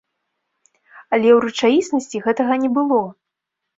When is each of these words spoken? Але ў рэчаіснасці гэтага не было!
Але 1.13 1.29
ў 1.33 1.39
рэчаіснасці 1.45 2.23
гэтага 2.29 2.53
не 2.67 2.75
было! 2.79 3.01